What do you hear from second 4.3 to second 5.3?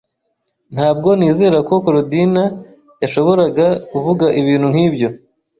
ibintu nkibyo.